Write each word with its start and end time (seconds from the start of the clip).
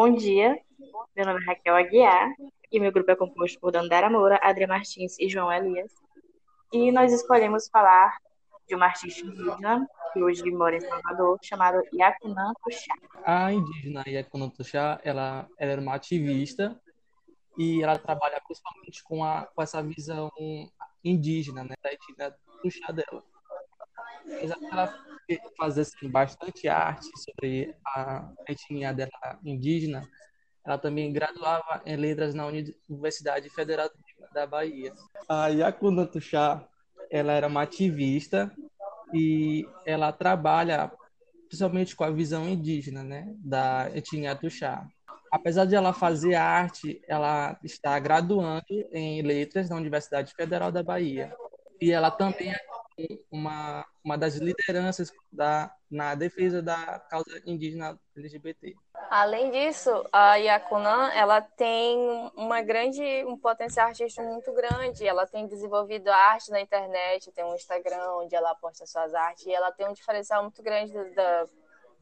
Bom 0.00 0.14
dia, 0.14 0.56
meu 1.16 1.26
nome 1.26 1.42
é 1.42 1.44
Raquel 1.44 1.74
Aguiar 1.74 2.32
e 2.70 2.78
meu 2.78 2.92
grupo 2.92 3.10
é 3.10 3.16
composto 3.16 3.58
por 3.58 3.72
Dandara 3.72 4.08
Moura, 4.08 4.38
Adria 4.40 4.68
Martins 4.68 5.18
e 5.18 5.28
João 5.28 5.52
Elias. 5.52 5.90
E 6.72 6.92
nós 6.92 7.12
escolhemos 7.12 7.68
falar 7.68 8.16
de 8.68 8.76
uma 8.76 8.86
artista 8.86 9.26
indígena 9.26 9.84
que 10.12 10.22
hoje 10.22 10.48
mora 10.52 10.76
em 10.76 10.80
Salvador, 10.80 11.36
chamada 11.42 11.82
Yacunan 11.92 12.52
Tuxá. 12.62 12.94
A 13.24 13.52
indígena 13.52 14.04
Yacunan 14.06 14.50
Tuxá, 14.50 15.00
ela, 15.02 15.48
ela 15.58 15.72
era 15.72 15.80
uma 15.80 15.96
ativista 15.96 16.80
e 17.58 17.82
ela 17.82 17.98
trabalha 17.98 18.40
principalmente 18.46 19.02
com, 19.02 19.24
a, 19.24 19.48
com 19.52 19.60
essa 19.60 19.82
visão 19.82 20.30
indígena, 21.02 21.64
né, 21.64 21.74
da 21.82 21.92
etnia 21.92 22.36
Tuxá 22.62 22.92
dela. 22.92 23.24
Ela 24.30 24.94
faz 25.56 25.78
assim, 25.78 26.08
bastante 26.08 26.68
arte 26.68 27.08
sobre 27.16 27.74
a 27.86 28.30
etnia 28.48 28.92
dela 28.92 29.38
indígena. 29.44 30.08
Ela 30.64 30.78
também 30.78 31.12
graduava 31.12 31.82
em 31.86 31.96
letras 31.96 32.34
na 32.34 32.46
Universidade 32.46 33.48
Federal 33.50 33.90
da 34.32 34.46
Bahia. 34.46 34.92
A 35.28 35.48
Yakuna 35.48 36.06
Tuxá, 36.06 36.66
ela 37.10 37.32
era 37.32 37.46
uma 37.46 37.62
ativista 37.62 38.52
e 39.12 39.66
ela 39.86 40.12
trabalha 40.12 40.90
principalmente 41.46 41.96
com 41.96 42.04
a 42.04 42.10
visão 42.10 42.46
indígena, 42.46 43.02
né, 43.02 43.34
da 43.38 43.90
etnia 43.94 44.36
Tuxá. 44.36 44.86
Apesar 45.30 45.64
de 45.64 45.74
ela 45.74 45.92
fazer 45.92 46.34
arte, 46.34 47.02
ela 47.06 47.58
está 47.62 47.98
graduando 47.98 48.64
em 48.92 49.22
letras 49.22 49.68
na 49.68 49.76
Universidade 49.76 50.34
Federal 50.34 50.72
da 50.72 50.82
Bahia. 50.82 51.34
E 51.80 51.92
ela 51.92 52.10
também 52.10 52.50
é 52.50 52.58
uma, 53.30 53.84
uma 54.04 54.18
das 54.18 54.36
lideranças 54.36 55.12
da, 55.32 55.72
na 55.90 56.14
defesa 56.14 56.62
da 56.62 56.98
causa 57.10 57.40
indígena 57.46 57.98
LGBT. 58.16 58.74
Além 59.10 59.50
disso, 59.50 60.04
a 60.12 60.36
Yakunan, 60.36 61.10
ela 61.14 61.40
tem 61.40 61.98
uma 62.36 62.60
grande, 62.60 63.02
um 63.24 63.38
potencial 63.38 63.88
artístico 63.88 64.26
muito 64.26 64.52
grande. 64.52 65.06
Ela 65.06 65.26
tem 65.26 65.46
desenvolvido 65.46 66.08
arte 66.08 66.50
na 66.50 66.60
internet, 66.60 67.32
tem 67.32 67.44
um 67.44 67.54
Instagram 67.54 68.16
onde 68.16 68.34
ela 68.34 68.54
posta 68.54 68.84
suas 68.84 69.14
artes 69.14 69.46
e 69.46 69.52
ela 69.52 69.72
tem 69.72 69.88
um 69.88 69.94
diferencial 69.94 70.42
muito 70.42 70.62
grande 70.62 70.92
da, 71.14 71.46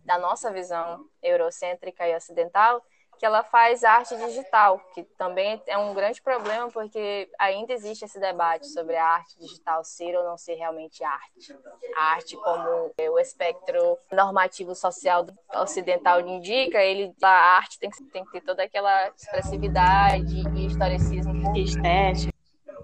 da 0.05 0.19
nossa 0.19 0.53
visão 0.53 1.05
eurocêntrica 1.23 2.09
e 2.09 2.17
ocidental, 2.17 2.83
que 3.19 3.25
ela 3.25 3.43
faz 3.43 3.85
arte 3.85 4.17
digital, 4.17 4.81
que 4.95 5.03
também 5.17 5.61
é 5.67 5.77
um 5.79 5.95
grande 5.95 6.21
problema 6.21 6.71
porque 6.71 7.31
ainda 7.39 7.73
existe 7.73 8.05
esse 8.05 8.19
debate 8.21 8.67
sobre 8.67 8.97
a 8.97 9.05
arte 9.05 9.39
digital 9.39 9.85
ser 9.85 10.17
ou 10.17 10.25
não 10.25 10.37
ser 10.37 10.55
realmente 10.55 11.03
arte. 11.03 11.57
A 11.97 12.13
arte 12.13 12.37
como 12.37 12.93
o 12.99 13.19
espectro 13.19 13.99
normativo 14.13 14.75
social 14.75 15.27
ocidental 15.55 16.21
indica, 16.21 16.83
ele 16.83 17.15
a 17.23 17.57
arte 17.57 17.79
tem 17.79 17.91
que, 17.91 18.03
tem 18.05 18.25
que 18.25 18.33
ter 18.33 18.41
toda 18.43 18.63
aquela 18.63 19.09
expressividade 19.09 20.45
e 20.55 20.67
historicismo 20.67 21.57
estético. 21.57 22.37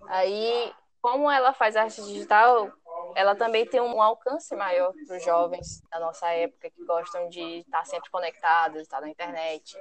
Aí, 0.06 0.72
como 1.00 1.30
ela 1.30 1.52
faz 1.52 1.76
arte 1.76 2.02
digital, 2.02 2.72
ela 3.14 3.34
também 3.34 3.66
tem 3.66 3.80
um 3.80 4.00
alcance 4.00 4.54
maior 4.54 4.92
para 5.06 5.16
os 5.16 5.24
jovens 5.24 5.82
da 5.90 6.00
nossa 6.00 6.28
época 6.30 6.70
que 6.70 6.84
gostam 6.84 7.28
de 7.28 7.58
estar 7.60 7.84
sempre 7.84 8.10
conectados, 8.10 8.82
estar 8.82 9.00
na 9.00 9.08
internet. 9.08 9.76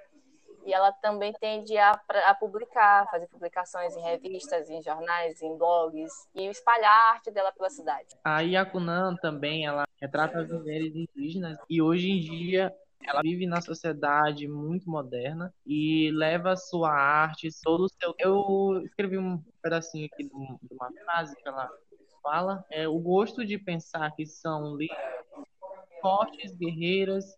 E 0.65 0.73
ela 0.73 0.91
também 0.91 1.33
tende 1.33 1.77
a, 1.77 1.99
a 2.25 2.35
publicar, 2.35 3.09
fazer 3.09 3.27
publicações 3.27 3.95
em 3.95 4.01
revistas, 4.01 4.69
em 4.69 4.81
jornais, 4.81 5.41
em 5.41 5.57
blogs 5.57 6.11
e 6.35 6.47
espalhar 6.47 6.91
a 6.91 7.09
arte 7.11 7.31
dela 7.31 7.51
pela 7.51 7.69
cidade. 7.69 8.15
A 8.23 8.41
Yakunan 8.41 9.15
também, 9.21 9.65
ela 9.65 9.85
retrata 9.99 10.39
as 10.39 10.51
mulheres 10.51 10.93
indígenas 10.95 11.57
e 11.69 11.81
hoje 11.81 12.09
em 12.09 12.19
dia 12.19 12.73
ela 13.03 13.21
vive 13.21 13.47
na 13.47 13.61
sociedade 13.61 14.47
muito 14.47 14.89
moderna 14.89 15.53
e 15.65 16.11
leva 16.11 16.55
sua 16.55 16.91
arte, 16.91 17.49
todo 17.63 17.85
o 17.85 17.89
seu. 17.89 18.13
Eu 18.19 18.81
escrevi 18.85 19.17
um 19.17 19.43
pedacinho 19.61 20.07
aqui 20.11 20.23
de 20.23 20.73
uma 20.73 20.91
frase 21.03 21.35
que 21.35 21.47
ela 21.47 21.69
fala: 22.21 22.63
é 22.69 22.87
o 22.87 22.99
gosto 22.99 23.45
de 23.45 23.57
pensar 23.57 24.11
que 24.15 24.25
são 24.25 24.77
fortes, 26.01 26.55
guerreiras 26.55 27.37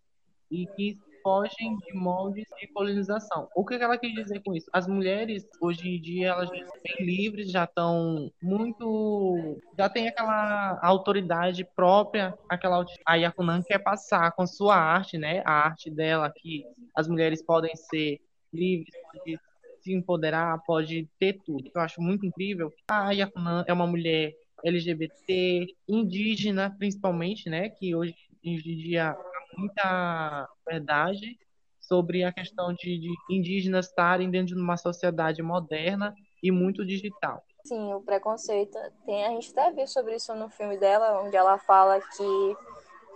e 0.50 0.68
que 0.68 0.98
fogem 1.24 1.78
de 1.78 1.94
moldes 1.94 2.46
de 2.60 2.68
colonização. 2.68 3.48
O 3.56 3.66
que 3.66 3.76
ela 3.76 3.98
quis 3.98 4.14
dizer 4.14 4.42
com 4.44 4.54
isso? 4.54 4.70
As 4.72 4.88
mulheres, 4.88 5.48
hoje 5.60 5.88
em 5.88 6.00
dia, 6.00 6.28
elas 6.30 6.50
já 6.50 6.56
estão 6.58 6.80
bem 6.84 7.06
livres, 7.06 7.52
já 7.52 7.64
estão 7.64 8.30
muito. 8.42 9.60
já 9.78 9.90
tem 9.90 10.08
aquela 10.08 10.80
autoridade 10.84 11.66
própria, 11.76 12.38
aquela. 12.50 12.86
A 13.08 13.16
Yakunan 13.16 13.64
quer 13.64 13.80
passar 13.80 14.32
com 14.34 14.46
sua 14.46 14.76
arte, 14.76 15.18
né? 15.18 15.42
A 15.46 15.52
arte 15.52 15.90
dela, 15.90 16.32
que 16.36 16.66
as 16.96 17.08
mulheres 17.08 17.42
podem 17.42 17.76
ser 17.76 18.20
livres, 18.54 18.94
podem 19.12 19.40
se 19.82 19.94
empoderar, 19.94 20.62
pode 20.66 21.10
ter 21.20 21.40
tudo. 21.46 21.72
Eu 21.74 21.82
acho 21.82 22.02
muito 22.02 22.26
incrível. 22.26 22.72
A 22.90 23.12
Yakunan 23.12 23.64
é 23.68 23.74
uma 23.74 23.88
mulher 23.88 24.34
LGBT, 24.64 25.68
indígena, 25.88 26.74
principalmente, 26.78 27.50
né? 27.50 27.70
Que 27.70 27.96
hoje 27.96 28.16
em 28.44 28.58
dia 28.58 29.16
muita 29.58 30.48
verdade 30.68 31.38
sobre 31.80 32.24
a 32.24 32.32
questão 32.32 32.74
de, 32.74 32.98
de 32.98 33.14
indígenas 33.30 33.88
estarem 33.88 34.30
dentro 34.30 34.56
de 34.56 34.62
uma 34.62 34.78
sociedade 34.78 35.42
moderna 35.42 36.14
e 36.42 36.52
muito 36.52 36.86
digital. 36.86 37.44
Sim, 37.66 37.94
o 37.94 38.02
preconceito. 38.02 38.78
Tem, 39.06 39.26
a 39.26 39.30
gente 39.30 39.52
até 39.52 39.72
viu 39.72 39.88
sobre 39.88 40.16
isso 40.16 40.34
no 40.36 40.50
filme 40.50 40.78
dela, 40.78 41.22
onde 41.22 41.36
ela 41.36 41.58
fala 41.58 42.00
que 42.00 42.58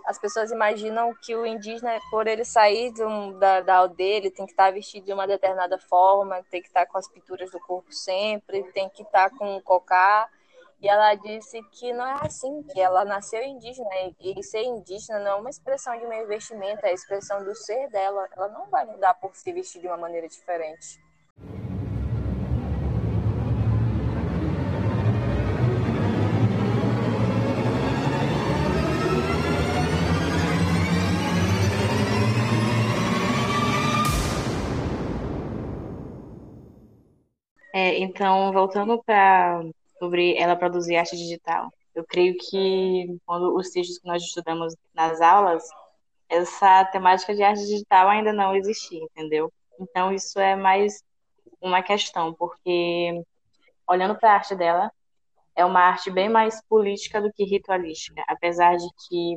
as 0.06 0.18
pessoas 0.18 0.50
imaginam 0.50 1.14
que 1.22 1.36
o 1.36 1.44
indígena, 1.44 1.98
por 2.10 2.26
ele 2.26 2.42
sair 2.42 2.92
um, 2.98 3.38
da, 3.38 3.60
da 3.60 3.76
aldeia, 3.76 4.16
ele 4.16 4.30
tem 4.30 4.46
que 4.46 4.52
estar 4.52 4.72
vestido 4.72 5.04
de 5.04 5.12
uma 5.12 5.26
determinada 5.26 5.78
forma, 5.78 6.42
tem 6.50 6.62
que 6.62 6.68
estar 6.68 6.86
com 6.86 6.96
as 6.96 7.06
pinturas 7.06 7.50
do 7.50 7.60
corpo 7.60 7.92
sempre, 7.92 8.62
tem 8.72 8.88
que 8.88 9.02
estar 9.02 9.28
com 9.30 9.56
um 9.56 9.60
cocar. 9.60 10.30
E 10.80 10.88
ela 10.88 11.12
disse 11.16 11.60
que 11.72 11.92
não 11.92 12.06
é 12.06 12.16
assim, 12.22 12.62
que 12.62 12.80
ela 12.80 13.04
nasceu 13.04 13.42
indígena 13.42 13.88
e 14.20 14.40
ser 14.44 14.62
indígena 14.62 15.18
não 15.18 15.30
é 15.32 15.34
uma 15.34 15.50
expressão 15.50 15.98
de 15.98 16.06
meio 16.06 16.28
vestimento, 16.28 16.84
é 16.84 16.90
a 16.90 16.92
expressão 16.92 17.42
do 17.42 17.52
ser 17.54 17.90
dela. 17.90 18.28
Ela 18.36 18.48
não 18.48 18.70
vai 18.70 18.86
mudar 18.86 19.14
por 19.14 19.34
se 19.34 19.52
vestir 19.52 19.80
de 19.80 19.88
uma 19.88 19.96
maneira 19.96 20.28
diferente. 20.28 21.00
É, 37.74 37.98
então, 37.98 38.52
voltando 38.52 39.02
para 39.04 39.62
sobre 39.98 40.36
ela 40.36 40.56
produzir 40.56 40.96
arte 40.96 41.16
digital. 41.16 41.72
Eu 41.94 42.04
creio 42.04 42.36
que 42.38 43.18
quando 43.26 43.54
os 43.56 43.70
textos 43.70 43.98
que 43.98 44.06
nós 44.06 44.22
estudamos 44.22 44.74
nas 44.94 45.20
aulas, 45.20 45.64
essa 46.28 46.84
temática 46.86 47.34
de 47.34 47.42
arte 47.42 47.60
digital 47.60 48.08
ainda 48.08 48.32
não 48.32 48.54
existia, 48.54 49.02
entendeu? 49.02 49.52
Então 49.80 50.12
isso 50.12 50.38
é 50.38 50.54
mais 50.54 51.02
uma 51.60 51.82
questão, 51.82 52.34
porque 52.34 53.22
olhando 53.88 54.14
para 54.16 54.30
a 54.32 54.34
arte 54.34 54.54
dela, 54.54 54.90
é 55.56 55.64
uma 55.64 55.80
arte 55.80 56.10
bem 56.10 56.28
mais 56.28 56.62
política 56.68 57.20
do 57.20 57.32
que 57.32 57.44
ritualística, 57.44 58.22
apesar 58.28 58.76
de 58.76 58.86
que 59.08 59.36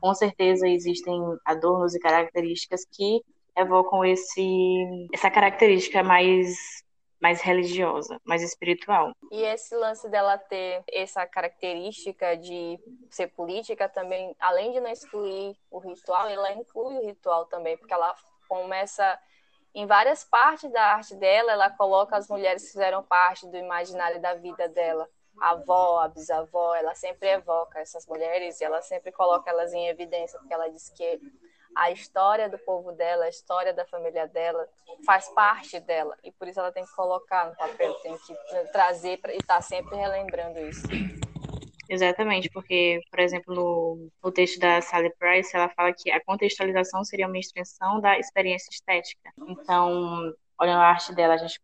com 0.00 0.14
certeza 0.14 0.66
existem 0.66 1.20
adornos 1.44 1.94
e 1.94 2.00
características 2.00 2.86
que 2.90 3.20
evocam 3.56 4.04
esse 4.04 5.08
essa 5.12 5.30
característica 5.30 6.02
mais 6.02 6.82
mais 7.22 7.40
religiosa, 7.40 8.20
mais 8.24 8.42
espiritual. 8.42 9.12
E 9.30 9.42
esse 9.44 9.76
lance 9.76 10.08
dela 10.08 10.36
ter 10.36 10.82
essa 10.90 11.24
característica 11.24 12.36
de 12.36 12.80
ser 13.08 13.28
política 13.28 13.88
também, 13.88 14.34
além 14.40 14.72
de 14.72 14.80
não 14.80 14.90
excluir 14.90 15.56
o 15.70 15.78
ritual, 15.78 16.28
ela 16.28 16.52
inclui 16.52 16.98
o 16.98 17.06
ritual 17.06 17.46
também, 17.46 17.78
porque 17.78 17.94
ela 17.94 18.12
começa 18.48 19.16
em 19.72 19.86
várias 19.86 20.24
partes 20.24 20.70
da 20.72 20.82
arte 20.82 21.14
dela, 21.14 21.52
ela 21.52 21.70
coloca 21.70 22.16
as 22.16 22.28
mulheres 22.28 22.64
que 22.64 22.72
fizeram 22.72 23.04
parte 23.04 23.46
do 23.46 23.56
imaginário 23.56 24.20
da 24.20 24.34
vida 24.34 24.68
dela. 24.68 25.08
A 25.40 25.50
avó, 25.50 26.00
a 26.00 26.08
bisavó, 26.08 26.74
ela 26.74 26.94
sempre 26.96 27.28
evoca 27.28 27.78
essas 27.78 28.04
mulheres 28.06 28.60
e 28.60 28.64
ela 28.64 28.82
sempre 28.82 29.12
coloca 29.12 29.48
elas 29.48 29.72
em 29.72 29.86
evidência, 29.86 30.38
porque 30.40 30.52
ela 30.52 30.68
diz 30.68 30.90
que 30.90 31.20
a 31.76 31.90
história 31.90 32.48
do 32.48 32.58
povo 32.58 32.92
dela, 32.92 33.24
a 33.24 33.28
história 33.28 33.72
da 33.72 33.84
família 33.86 34.26
dela, 34.28 34.68
faz 35.04 35.28
parte 35.30 35.80
dela. 35.80 36.16
E 36.22 36.30
por 36.32 36.48
isso 36.48 36.60
ela 36.60 36.72
tem 36.72 36.84
que 36.84 36.94
colocar 36.94 37.48
no 37.48 37.56
papel, 37.56 37.94
tem 38.02 38.16
que 38.18 38.34
trazer 38.72 39.20
e 39.28 39.36
estar 39.36 39.56
tá 39.56 39.60
sempre 39.60 39.96
relembrando 39.96 40.58
isso. 40.60 40.86
Exatamente, 41.88 42.48
porque, 42.48 43.00
por 43.10 43.20
exemplo, 43.20 43.54
no, 43.54 44.10
no, 44.24 44.32
texto 44.32 44.58
da 44.58 44.80
Sally 44.80 45.12
Price, 45.18 45.54
ela 45.54 45.68
fala 45.68 45.92
que 45.92 46.10
a 46.10 46.24
contextualização 46.24 47.04
seria 47.04 47.26
uma 47.26 47.38
extensão 47.38 48.00
da 48.00 48.18
experiência 48.18 48.70
estética. 48.70 49.30
Então, 49.46 50.32
olhando 50.58 50.80
a 50.80 50.86
arte 50.86 51.14
dela, 51.14 51.34
a 51.34 51.36
gente 51.36 51.60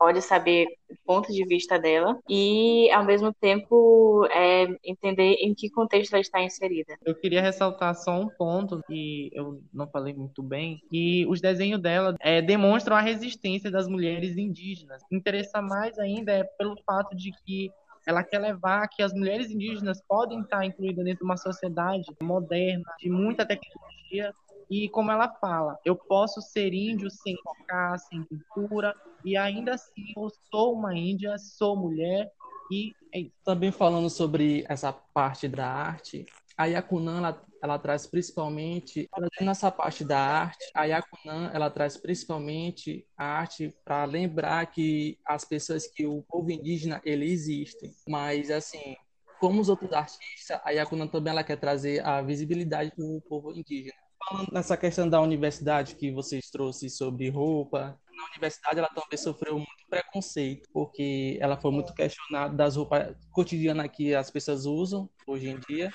pode 0.00 0.22
saber 0.22 0.66
o 0.88 0.96
ponto 1.04 1.30
de 1.30 1.44
vista 1.44 1.78
dela 1.78 2.18
e, 2.26 2.90
ao 2.90 3.04
mesmo 3.04 3.34
tempo, 3.34 4.26
é, 4.32 4.66
entender 4.82 5.34
em 5.34 5.54
que 5.54 5.68
contexto 5.68 6.14
ela 6.14 6.22
está 6.22 6.42
inserida. 6.42 6.96
Eu 7.04 7.14
queria 7.14 7.42
ressaltar 7.42 7.94
só 7.94 8.18
um 8.18 8.30
ponto 8.30 8.82
que 8.86 9.30
eu 9.34 9.62
não 9.70 9.86
falei 9.86 10.14
muito 10.14 10.42
bem, 10.42 10.80
que 10.88 11.26
os 11.26 11.42
desenhos 11.42 11.82
dela 11.82 12.16
é, 12.20 12.40
demonstram 12.40 12.96
a 12.96 13.02
resistência 13.02 13.70
das 13.70 13.86
mulheres 13.86 14.38
indígenas. 14.38 15.02
Interessa 15.12 15.60
mais 15.60 15.98
ainda 15.98 16.32
é 16.32 16.44
pelo 16.44 16.76
fato 16.86 17.14
de 17.14 17.30
que 17.44 17.70
ela 18.06 18.24
quer 18.24 18.38
levar 18.38 18.88
que 18.88 19.02
as 19.02 19.12
mulheres 19.12 19.50
indígenas 19.50 20.00
podem 20.08 20.40
estar 20.40 20.64
incluídas 20.64 21.04
dentro 21.04 21.18
de 21.18 21.24
uma 21.24 21.36
sociedade 21.36 22.06
moderna, 22.22 22.84
de 22.98 23.10
muita 23.10 23.44
tecnologia, 23.44 24.32
e 24.70 24.88
como 24.88 25.10
ela 25.10 25.28
fala, 25.40 25.76
eu 25.84 25.96
posso 25.96 26.40
ser 26.40 26.72
índio 26.72 27.10
sem 27.10 27.34
tocar, 27.42 27.98
sem 27.98 28.24
cultura, 28.24 28.94
e 29.24 29.36
ainda 29.36 29.74
assim 29.74 30.12
eu 30.16 30.28
sou 30.48 30.74
uma 30.74 30.96
índia, 30.96 31.36
sou 31.38 31.76
mulher, 31.76 32.30
e 32.70 32.92
é 33.12 33.26
Também 33.44 33.72
falando 33.72 34.08
sobre 34.08 34.64
essa 34.68 34.92
parte 34.92 35.48
da 35.48 35.66
arte, 35.66 36.24
a 36.56 36.66
Yakunan, 36.66 37.18
ela, 37.18 37.42
ela 37.60 37.78
traz 37.78 38.06
principalmente, 38.06 39.08
nessa 39.40 39.72
parte 39.72 40.04
da 40.04 40.20
arte, 40.20 40.70
a 40.72 40.84
Yakunan, 40.84 41.50
ela 41.52 41.68
traz 41.68 41.96
principalmente 41.96 43.04
a 43.16 43.24
arte 43.24 43.74
para 43.84 44.04
lembrar 44.04 44.64
que 44.66 45.18
as 45.26 45.44
pessoas, 45.44 45.88
que 45.88 46.06
o 46.06 46.22
povo 46.28 46.50
indígena, 46.50 47.00
ele 47.04 47.24
existe. 47.24 47.90
Mas, 48.06 48.50
assim, 48.50 48.94
como 49.40 49.60
os 49.60 49.68
outros 49.68 49.92
artistas, 49.92 50.60
a 50.62 50.70
Yakunan 50.70 51.08
também 51.08 51.32
ela 51.32 51.42
quer 51.42 51.56
trazer 51.56 52.06
a 52.06 52.22
visibilidade 52.22 52.92
para 52.94 53.04
o 53.04 53.20
povo 53.22 53.50
indígena 53.50 54.09
falando 54.28 54.48
nessa 54.52 54.76
questão 54.76 55.08
da 55.08 55.20
universidade 55.20 55.94
que 55.94 56.10
vocês 56.10 56.50
trouxeram 56.50 56.90
sobre 56.90 57.28
roupa, 57.28 57.98
na 58.14 58.26
universidade 58.32 58.78
ela 58.78 58.88
também 58.88 59.16
sofreu 59.16 59.54
muito 59.54 59.86
preconceito, 59.88 60.68
porque 60.72 61.38
ela 61.40 61.56
foi 61.56 61.70
muito 61.70 61.94
questionada 61.94 62.54
das 62.54 62.76
roupas 62.76 63.16
cotidianas 63.32 63.88
que 63.88 64.14
as 64.14 64.30
pessoas 64.30 64.66
usam 64.66 65.08
hoje 65.26 65.48
em 65.48 65.58
dia. 65.68 65.92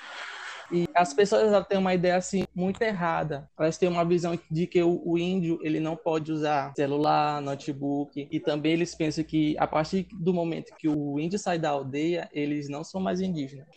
E 0.72 0.88
as 0.96 1.14
pessoas 1.14 1.42
elas 1.42 1.64
têm 1.68 1.78
uma 1.78 1.94
ideia 1.94 2.16
assim 2.16 2.44
muito 2.52 2.82
errada. 2.82 3.48
Elas 3.56 3.78
têm 3.78 3.88
uma 3.88 4.04
visão 4.04 4.36
de 4.50 4.66
que 4.66 4.82
o, 4.82 5.00
o, 5.04 5.16
índio 5.16 5.60
ele 5.62 5.78
não 5.78 5.94
pode 5.94 6.32
usar 6.32 6.72
celular, 6.74 7.40
notebook, 7.40 8.26
e 8.28 8.40
também 8.40 8.72
eles 8.72 8.92
pensam 8.92 9.22
que 9.22 9.56
a 9.58 9.66
partir 9.68 10.08
do 10.12 10.34
momento 10.34 10.74
que 10.76 10.88
o 10.88 11.20
índio 11.20 11.38
sai 11.38 11.56
da 11.56 11.70
aldeia, 11.70 12.28
eles 12.32 12.68
não 12.68 12.82
são 12.82 13.00
mais 13.00 13.20
indígenas 13.20 13.68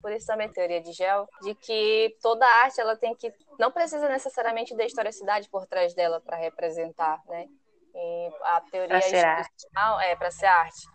por 0.00 0.12
isso 0.12 0.26
também 0.26 0.48
a 0.48 0.52
teoria 0.52 0.80
de 0.80 0.92
Gel, 0.92 1.28
de 1.42 1.54
que 1.54 2.16
toda 2.22 2.46
arte 2.46 2.80
ela 2.80 2.96
tem 2.96 3.14
que 3.14 3.32
não 3.58 3.70
precisa 3.70 4.08
necessariamente 4.08 4.74
da 4.74 4.84
historicidade 4.84 5.48
por 5.48 5.66
trás 5.66 5.94
dela 5.94 6.20
para 6.20 6.36
representar, 6.36 7.22
né? 7.26 7.46
E 7.94 8.30
a 8.42 8.60
teoria 8.62 8.98
institucional 8.98 10.00
é 10.00 10.16
para 10.16 10.30
ser 10.30 10.46
arte. 10.46 10.86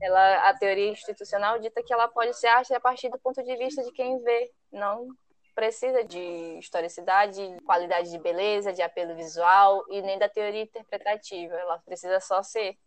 Ela, 0.00 0.48
a 0.48 0.54
teoria 0.54 0.90
institucional 0.90 1.58
dita 1.58 1.82
que 1.82 1.92
ela 1.92 2.08
pode 2.08 2.32
ser 2.34 2.46
arte 2.46 2.72
a 2.72 2.80
partir 2.80 3.08
do 3.10 3.18
ponto 3.18 3.42
de 3.42 3.56
vista 3.56 3.82
de 3.82 3.92
quem 3.92 4.18
vê, 4.20 4.50
não 4.72 5.08
precisa 5.54 6.04
de 6.04 6.56
historicidade, 6.58 7.42
qualidade 7.66 8.10
de 8.12 8.18
beleza, 8.18 8.72
de 8.72 8.80
apelo 8.80 9.16
visual 9.16 9.84
e 9.88 10.00
nem 10.00 10.16
da 10.16 10.28
teoria 10.28 10.62
interpretativa. 10.62 11.56
Ela 11.56 11.78
precisa 11.80 12.20
só 12.20 12.44
ser. 12.44 12.78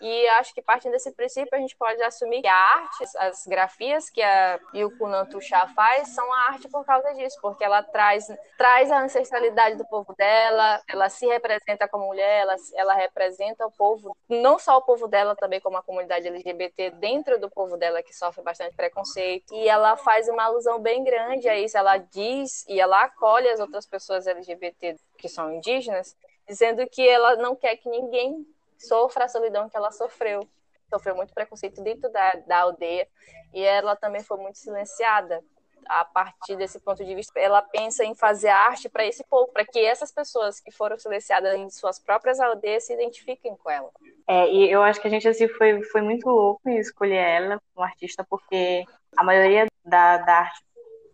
E 0.00 0.28
acho 0.28 0.54
que 0.54 0.62
partindo 0.62 0.92
desse 0.92 1.12
princípio 1.12 1.56
a 1.56 1.58
gente 1.58 1.76
pode 1.76 2.02
assumir 2.02 2.42
que 2.42 2.48
a 2.48 2.54
arte, 2.54 3.04
as 3.18 3.46
grafias 3.46 4.10
que 4.10 4.22
a 4.22 4.60
Yukunan 4.74 5.24
Tuxá 5.26 5.66
faz 5.68 6.08
são 6.08 6.32
a 6.32 6.38
arte 6.48 6.68
por 6.68 6.84
causa 6.84 7.14
disso, 7.14 7.38
porque 7.40 7.64
ela 7.64 7.82
traz, 7.82 8.26
traz 8.58 8.90
a 8.90 9.02
ancestralidade 9.02 9.76
do 9.76 9.86
povo 9.86 10.14
dela, 10.14 10.82
ela 10.88 11.08
se 11.08 11.26
representa 11.26 11.88
como 11.88 12.06
mulher, 12.06 12.42
ela, 12.42 12.56
ela 12.74 12.94
representa 12.94 13.66
o 13.66 13.70
povo, 13.70 14.16
não 14.28 14.58
só 14.58 14.76
o 14.76 14.82
povo 14.82 15.08
dela, 15.08 15.34
também 15.34 15.60
como 15.60 15.76
a 15.76 15.82
comunidade 15.82 16.28
LGBT 16.28 16.90
dentro 16.90 17.40
do 17.40 17.50
povo 17.50 17.76
dela 17.76 18.02
que 18.02 18.14
sofre 18.14 18.42
bastante 18.42 18.76
preconceito. 18.76 19.54
E 19.54 19.68
ela 19.68 19.96
faz 19.96 20.28
uma 20.28 20.44
alusão 20.44 20.78
bem 20.78 21.02
grande 21.04 21.48
a 21.48 21.58
isso, 21.58 21.76
ela 21.76 21.96
diz 21.96 22.66
e 22.68 22.80
ela 22.80 23.04
acolhe 23.04 23.48
as 23.48 23.60
outras 23.60 23.86
pessoas 23.86 24.26
LGBT 24.26 24.96
que 25.16 25.28
são 25.28 25.54
indígenas, 25.54 26.14
dizendo 26.46 26.86
que 26.86 27.06
ela 27.06 27.36
não 27.36 27.56
quer 27.56 27.76
que 27.76 27.88
ninguém 27.88 28.46
sofra 28.78 29.24
a 29.24 29.28
solidão 29.28 29.68
que 29.68 29.76
ela 29.76 29.90
sofreu. 29.90 30.48
Sofreu 30.88 31.16
muito 31.16 31.34
preconceito 31.34 31.82
dentro 31.82 32.10
da, 32.10 32.32
da 32.46 32.58
aldeia 32.58 33.08
e 33.52 33.62
ela 33.62 33.96
também 33.96 34.22
foi 34.22 34.38
muito 34.38 34.58
silenciada. 34.58 35.42
A 35.88 36.04
partir 36.04 36.56
desse 36.56 36.80
ponto 36.80 37.04
de 37.04 37.14
vista, 37.14 37.38
ela 37.38 37.62
pensa 37.62 38.04
em 38.04 38.12
fazer 38.12 38.48
arte 38.48 38.88
para 38.88 39.06
esse 39.06 39.22
povo, 39.24 39.52
para 39.52 39.64
que 39.64 39.78
essas 39.78 40.10
pessoas 40.10 40.58
que 40.58 40.72
foram 40.72 40.98
silenciadas 40.98 41.54
em 41.54 41.70
suas 41.70 42.00
próprias 42.00 42.40
aldeias 42.40 42.84
se 42.84 42.92
identifiquem 42.92 43.56
com 43.56 43.70
ela. 43.70 43.90
É, 44.26 44.50
e 44.50 44.68
eu 44.68 44.82
acho 44.82 45.00
que 45.00 45.06
a 45.06 45.10
gente 45.10 45.28
assim 45.28 45.46
foi, 45.46 45.80
foi 45.84 46.02
muito 46.02 46.28
louco 46.28 46.68
em 46.68 46.78
escolher 46.78 47.16
ela 47.16 47.62
como 47.72 47.86
artista, 47.86 48.26
porque 48.28 48.84
a 49.16 49.22
maioria 49.22 49.66
da, 49.84 50.18
da 50.18 50.38
arte 50.38 50.66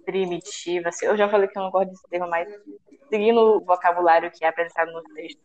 primitiva, 0.07 0.89
assim, 0.89 1.07
eu 1.07 1.17
já 1.17 1.29
falei 1.29 1.49
que 1.49 1.59
eu 1.59 1.63
não 1.63 1.71
gosto 1.71 1.91
desse 1.91 2.09
termo, 2.09 2.29
mas 2.29 2.49
seguindo 3.09 3.39
o 3.39 3.61
vocabulário 3.61 4.31
que 4.31 4.45
é 4.45 4.49
apresentado 4.49 4.91
no 4.91 5.03
texto, 5.15 5.41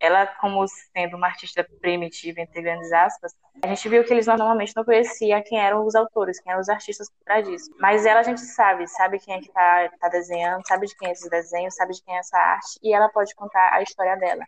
ela 0.00 0.26
como 0.26 0.66
sendo 0.68 1.16
uma 1.16 1.26
artista 1.26 1.66
primitiva, 1.80 2.40
entre 2.40 2.62
grandes 2.62 2.92
aspas, 2.92 3.32
a 3.62 3.68
gente 3.68 3.88
viu 3.88 4.04
que 4.04 4.12
eles 4.12 4.26
normalmente 4.26 4.74
não 4.76 4.84
conheciam 4.84 5.42
quem 5.42 5.58
eram 5.58 5.84
os 5.84 5.94
autores, 5.94 6.40
quem 6.40 6.52
eram 6.52 6.60
os 6.60 6.68
artistas 6.68 7.08
por 7.08 7.24
trás 7.24 7.46
disso. 7.46 7.70
Mas 7.78 8.04
ela 8.04 8.20
a 8.20 8.22
gente 8.22 8.40
sabe, 8.40 8.86
sabe 8.86 9.18
quem 9.18 9.36
é 9.36 9.40
que 9.40 9.50
tá, 9.50 9.90
tá 10.00 10.08
desenhando, 10.08 10.66
sabe 10.66 10.86
de 10.86 10.96
quem 10.96 11.08
é 11.08 11.12
esse 11.12 11.28
desenho, 11.30 11.70
sabe 11.70 11.94
de 11.94 12.02
quem 12.02 12.14
é 12.14 12.18
essa 12.18 12.38
arte, 12.38 12.78
e 12.82 12.92
ela 12.92 13.08
pode 13.08 13.34
contar 13.34 13.72
a 13.72 13.82
história 13.82 14.16
dela. 14.16 14.44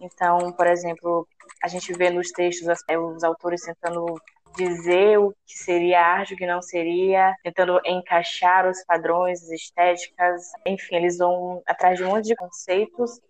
Então, 0.00 0.52
por 0.52 0.66
exemplo, 0.66 1.26
a 1.62 1.68
gente 1.68 1.92
vê 1.92 2.10
nos 2.10 2.30
textos 2.30 2.68
os 2.68 3.24
autores 3.24 3.62
tentando 3.62 4.20
dizer 4.56 5.18
o 5.18 5.34
que 5.46 5.58
seria 5.58 6.00
arte, 6.00 6.34
o 6.34 6.36
que 6.36 6.46
não 6.46 6.62
seria, 6.62 7.34
tentando 7.42 7.78
encaixar 7.84 8.66
os 8.66 8.82
padrões, 8.84 9.42
as 9.42 9.50
estéticas, 9.50 10.50
enfim, 10.66 10.96
eles 10.96 11.18
vão 11.18 11.62
atrás 11.66 11.98
de 11.98 12.04
um 12.04 12.08
monte 12.08 12.26
de 12.26 12.36
conceitos 12.36 13.20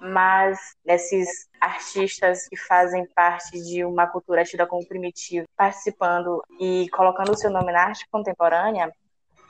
mas 0.00 0.58
esses 0.84 1.48
artistas 1.60 2.46
que 2.48 2.56
fazem 2.56 3.06
parte 3.14 3.60
de 3.62 3.84
uma 3.84 4.06
cultura 4.06 4.44
tida 4.44 4.66
como 4.66 4.86
primitiva, 4.86 5.46
participando 5.56 6.42
e 6.60 6.88
colocando 6.90 7.32
o 7.32 7.36
seu 7.36 7.50
nome 7.50 7.72
na 7.72 7.84
arte 7.84 8.06
contemporânea, 8.10 8.92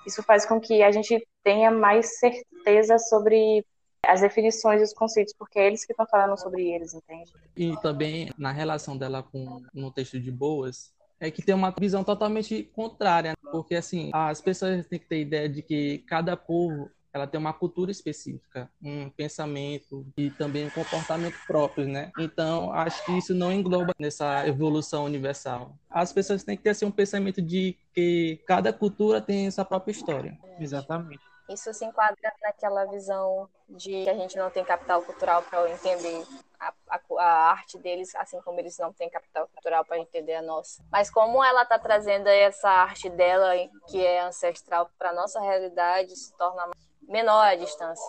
isso 0.06 0.22
faz 0.22 0.46
com 0.46 0.60
que 0.60 0.82
a 0.82 0.90
gente 0.90 1.26
tenha 1.42 1.70
mais 1.70 2.18
certeza 2.18 2.98
sobre 2.98 3.64
as 4.02 4.20
definições 4.20 4.80
e 4.80 4.84
os 4.84 4.94
conceitos, 4.94 5.34
porque 5.36 5.58
é 5.58 5.66
eles 5.66 5.84
que 5.84 5.92
estão 5.92 6.06
falando 6.06 6.38
sobre 6.38 6.70
eles, 6.70 6.94
entende? 6.94 7.32
E 7.56 7.76
também 7.80 8.30
na 8.38 8.52
relação 8.52 8.96
dela 8.96 9.22
com 9.22 9.62
no 9.74 9.90
texto 9.90 10.18
de 10.18 10.30
Boas, 10.30 10.94
é 11.20 11.30
que 11.30 11.42
tem 11.42 11.54
uma 11.54 11.74
visão 11.78 12.04
totalmente 12.04 12.62
contrária, 12.74 13.34
porque 13.50 13.74
assim, 13.74 14.10
as 14.14 14.40
pessoas 14.40 14.86
têm 14.86 14.98
que 14.98 15.06
ter 15.06 15.20
ideia 15.20 15.48
de 15.48 15.62
que 15.62 15.98
cada 16.06 16.36
povo 16.36 16.90
ela 17.12 17.26
tem 17.26 17.38
uma 17.38 17.52
cultura 17.52 17.90
específica, 17.90 18.70
um 18.82 19.08
pensamento 19.10 20.06
e 20.16 20.30
também 20.30 20.66
um 20.66 20.70
comportamento 20.70 21.36
próprio, 21.46 21.86
né? 21.86 22.12
Então, 22.18 22.72
acho 22.72 23.04
que 23.04 23.12
isso 23.12 23.34
não 23.34 23.52
engloba 23.52 23.92
nessa 23.98 24.46
evolução 24.46 25.04
universal. 25.04 25.76
As 25.90 26.12
pessoas 26.12 26.44
têm 26.44 26.56
que 26.56 26.62
ter 26.62 26.70
assim, 26.70 26.84
um 26.84 26.90
pensamento 26.90 27.40
de 27.40 27.76
que 27.94 28.40
cada 28.46 28.72
cultura 28.72 29.20
tem 29.20 29.50
sua 29.50 29.64
própria 29.64 29.92
história. 29.92 30.38
Exatamente. 30.58 31.20
Isso 31.48 31.72
se 31.72 31.84
enquadra 31.84 32.32
naquela 32.42 32.84
visão 32.84 33.48
de 33.70 34.04
que 34.04 34.10
a 34.10 34.14
gente 34.14 34.36
não 34.36 34.50
tem 34.50 34.62
capital 34.62 35.00
cultural 35.00 35.42
para 35.42 35.70
entender 35.70 36.22
a, 36.60 36.74
a, 36.90 37.00
a, 37.18 37.50
arte 37.50 37.78
deles, 37.78 38.14
assim 38.16 38.38
como 38.42 38.60
eles 38.60 38.76
não 38.76 38.92
têm 38.92 39.08
capital 39.08 39.48
cultural 39.48 39.82
para 39.82 39.98
entender 39.98 40.34
a 40.34 40.42
nossa. 40.42 40.84
Mas 40.92 41.10
como 41.10 41.42
ela 41.42 41.62
está 41.62 41.78
trazendo 41.78 42.26
essa 42.28 42.68
arte 42.68 43.08
dela, 43.08 43.54
que 43.88 44.04
é 44.04 44.20
ancestral, 44.20 44.90
para 44.98 45.14
nossa 45.14 45.40
realidade, 45.40 46.14
se 46.16 46.36
torna 46.36 46.70
menor 47.08 47.46
a 47.46 47.54
distância. 47.54 48.04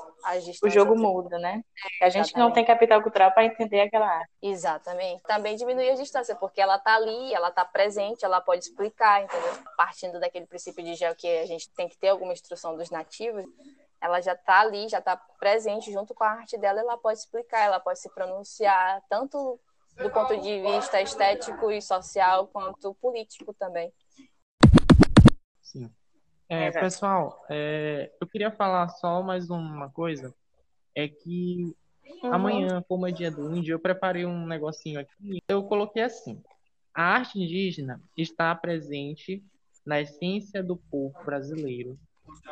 o 0.61 0.69
jogo 0.69 0.95
muda, 0.95 1.39
né? 1.39 1.63
É, 2.01 2.05
a 2.05 2.09
gente 2.09 2.35
não 2.37 2.51
tem 2.51 2.65
capital 2.65 3.01
cultural 3.01 3.31
para 3.31 3.45
entender 3.45 3.79
aquela 3.81 4.05
arte. 4.05 4.29
Exatamente. 4.41 5.23
Também 5.23 5.55
diminui 5.55 5.89
a 5.89 5.95
distância, 5.95 6.35
porque 6.35 6.59
ela 6.59 6.75
está 6.75 6.95
ali, 6.95 7.33
ela 7.33 7.47
está 7.47 7.63
presente, 7.63 8.25
ela 8.25 8.41
pode 8.41 8.65
explicar, 8.65 9.23
entendeu? 9.23 9.53
Partindo 9.77 10.19
daquele 10.19 10.45
princípio 10.45 10.83
de 10.83 10.95
gel 10.95 11.15
que 11.15 11.27
a 11.39 11.45
gente 11.45 11.69
tem 11.71 11.87
que 11.87 11.97
ter 11.97 12.09
alguma 12.09 12.33
instrução 12.33 12.75
dos 12.75 12.89
nativos, 12.89 13.45
ela 14.01 14.21
já 14.21 14.33
está 14.33 14.59
ali, 14.59 14.87
já 14.89 14.99
está 14.99 15.15
presente 15.39 15.91
junto 15.91 16.13
com 16.13 16.23
a 16.23 16.31
arte 16.31 16.57
dela, 16.57 16.81
ela 16.81 16.97
pode 16.97 17.19
explicar, 17.19 17.65
ela 17.65 17.79
pode 17.79 17.99
se 17.99 18.09
pronunciar, 18.09 19.01
tanto 19.09 19.59
do 19.97 20.09
ponto 20.09 20.37
de 20.39 20.61
vista 20.61 21.01
estético 21.01 21.71
e 21.71 21.81
social, 21.81 22.47
quanto 22.47 22.93
político 22.95 23.53
também. 23.53 23.91
É, 26.49 26.71
pessoal, 26.71 27.45
é, 27.47 28.11
eu 28.19 28.25
queria 28.25 28.49
falar 28.49 28.89
só 28.89 29.21
mais 29.21 29.51
uma 29.51 29.87
coisa. 29.89 30.33
É 30.95 31.07
que 31.07 31.75
uhum. 32.23 32.33
amanhã, 32.33 32.83
como 32.89 33.07
é 33.07 33.11
dia 33.11 33.29
do 33.29 33.55
índio, 33.55 33.73
eu 33.73 33.79
preparei 33.79 34.25
um 34.25 34.47
negocinho 34.47 34.99
aqui. 34.99 35.43
Eu 35.47 35.63
coloquei 35.63 36.01
assim: 36.01 36.41
a 36.91 37.03
arte 37.03 37.39
indígena 37.39 38.01
está 38.17 38.53
presente 38.55 39.43
na 39.85 40.01
essência 40.01 40.63
do 40.63 40.75
povo 40.75 41.13
brasileiro, 41.23 41.99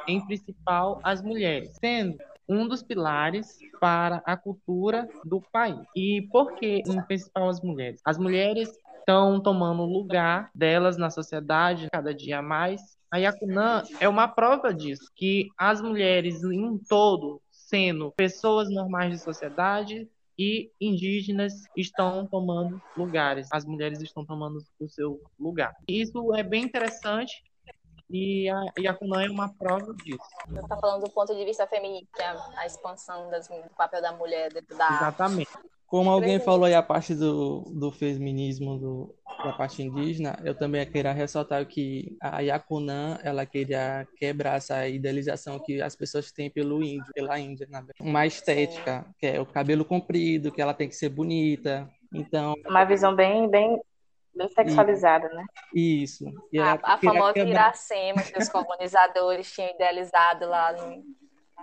em 0.08 0.24
principal 0.26 1.00
as 1.04 1.22
mulheres, 1.24 1.76
sendo 1.80 2.20
um 2.48 2.68
dos 2.68 2.82
pilares 2.82 3.58
para 3.80 4.22
a 4.26 4.38
cultura 4.38 5.10
do 5.26 5.42
país. 5.42 5.80
E 5.96 6.22
por 6.32 6.54
que, 6.54 6.84
em 6.86 7.02
principal, 7.02 7.50
as 7.50 7.62
mulheres? 7.62 8.00
As 8.06 8.18
mulheres 8.18 8.72
estão 9.08 9.40
tomando 9.40 9.86
lugar 9.86 10.52
delas 10.54 10.98
na 10.98 11.10
sociedade 11.10 11.88
cada 11.90 12.14
dia 12.14 12.42
mais. 12.42 12.82
A 13.10 13.16
Yakunã 13.16 13.84
é 14.02 14.10
uma 14.10 14.28
prova 14.28 14.74
disso, 14.74 15.10
que 15.16 15.48
as 15.58 15.82
mulheres 15.82 16.44
em 16.44 16.78
todo, 16.78 17.42
sendo 17.50 18.12
pessoas 18.12 18.70
normais 18.70 19.14
de 19.14 19.20
sociedade, 19.20 20.10
e 20.40 20.70
indígenas 20.80 21.54
estão 21.76 22.28
tomando 22.28 22.80
lugares, 22.96 23.48
as 23.52 23.66
mulheres 23.66 24.02
estão 24.02 24.24
tomando 24.24 24.60
o 24.80 24.88
seu 24.88 25.20
lugar. 25.40 25.74
Isso 25.88 26.36
é 26.36 26.44
bem 26.44 26.64
interessante 26.64 27.44
e 28.10 28.50
a 28.50 28.64
Yakunã 28.80 29.26
é 29.26 29.30
uma 29.30 29.50
prova 29.50 29.94
disso. 29.96 30.20
Você 30.48 30.60
está 30.60 30.78
falando 30.78 31.04
do 31.04 31.10
ponto 31.10 31.36
de 31.36 31.44
vista 31.44 31.68
feminino, 31.68 32.08
que 32.14 32.22
é 32.22 32.36
a, 32.56 32.66
expansão 32.66 33.30
das, 33.30 33.48
do 33.48 33.76
papel 33.76 34.02
da 34.02 34.14
mulher 34.14 34.52
dentro 34.54 34.78
da 34.78 34.88
Exatamente. 34.88 35.50
Como 35.86 36.10
alguém 36.10 36.38
falou 36.40 36.66
aí 36.66 36.76
a 36.76 36.84
parte 36.84 37.16
do, 37.16 37.62
do 37.74 37.92
feminismo 37.92 38.78
do, 38.78 39.16
da 39.42 39.54
parte 39.54 39.82
indígena, 39.82 40.38
eu 40.44 40.54
também 40.54 40.86
queria 40.86 41.14
ressaltar 41.14 41.66
que 41.66 42.18
a 42.22 42.42
Yakunã, 42.42 43.18
ela 43.24 43.46
queria 43.46 44.06
quebrar 44.18 44.58
essa 44.58 44.86
idealização 44.88 45.60
que 45.60 45.82
as 45.82 45.96
pessoas 45.96 46.30
têm 46.30 46.50
pelo 46.50 46.84
índio, 46.84 47.14
pela 47.14 47.40
Índia, 47.40 47.68
né? 47.70 47.86
uma 48.02 48.26
estética, 48.26 49.06
Sim. 49.06 49.14
que 49.18 49.28
é 49.28 49.40
o 49.40 49.46
cabelo 49.46 49.86
comprido, 49.86 50.52
que 50.52 50.62
ela 50.62 50.74
tem 50.74 50.90
que 50.90 50.96
ser 50.96 51.08
bonita. 51.08 51.90
Então, 52.14 52.54
uma 52.68 52.84
visão 52.84 53.16
bem 53.16 53.50
bem 53.50 53.82
bem 54.38 54.48
sexualizada, 54.50 55.28
né? 55.30 55.46
Isso. 55.74 56.26
a, 56.60 56.94
a 56.94 56.98
famosa 56.98 57.34
quebrar... 57.34 57.52
Iracema 57.52 58.22
que 58.22 58.38
os 58.38 58.50
colonizadores 58.50 59.52
tinham 59.52 59.72
idealizado 59.72 60.48
lá 60.48 60.74
no, 60.74 61.04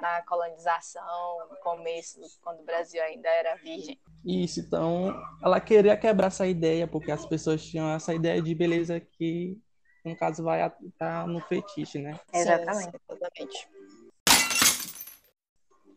na 0.00 0.22
colonização, 0.22 1.48
no 1.50 1.56
começo, 1.62 2.20
quando 2.42 2.60
o 2.60 2.64
Brasil 2.64 3.02
ainda 3.02 3.28
era 3.28 3.56
virgem. 3.56 3.98
Isso, 4.24 4.60
então 4.60 5.14
ela 5.42 5.60
queria 5.60 5.96
quebrar 5.96 6.28
essa 6.28 6.46
ideia, 6.46 6.86
porque 6.86 7.12
as 7.12 7.24
pessoas 7.24 7.64
tinham 7.64 7.90
essa 7.90 8.14
ideia 8.14 8.42
de 8.42 8.54
beleza 8.54 9.00
que, 9.00 9.56
no 10.04 10.16
caso, 10.16 10.42
vai 10.42 10.66
estar 10.66 11.22
tá 11.22 11.26
no 11.26 11.40
fetiche, 11.40 11.98
né? 12.00 12.18
Exatamente. 12.32 12.98
Exatamente. 13.10 13.68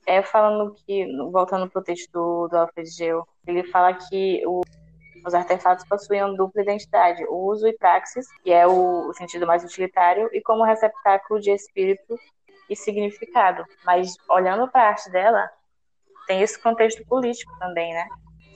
É, 0.06 0.24
falando 0.24 0.74
que, 0.74 1.06
voltando 1.32 1.70
para 1.70 1.82
o 1.82 1.84
texto 1.84 2.10
do, 2.14 2.48
do 2.48 2.58
Alfred 2.58 2.90
Geo, 2.90 3.28
ele 3.46 3.66
fala 3.66 3.94
que 3.94 4.42
o, 4.48 4.62
os 5.28 5.34
artefatos 5.34 5.86
possuíam 5.88 6.34
dupla 6.34 6.62
identidade, 6.62 7.26
uso 7.30 7.68
e 7.68 7.78
praxis, 7.78 8.26
que 8.42 8.52
é 8.52 8.66
o, 8.66 9.10
o 9.10 9.14
sentido 9.14 9.46
mais 9.46 9.64
utilitário, 9.64 10.30
e 10.32 10.42
como 10.42 10.64
receptáculo 10.64 11.40
de 11.40 11.52
espírito 11.52 12.18
e 12.70 12.76
significado. 12.76 13.66
Mas 13.86 14.16
olhando 14.30 14.70
para 14.70 14.84
a 14.84 14.88
arte 14.90 15.12
dela, 15.12 15.50
tem 16.28 16.42
esse 16.42 16.58
contexto 16.62 17.06
político 17.06 17.52
também, 17.60 17.94
né? 17.94 18.08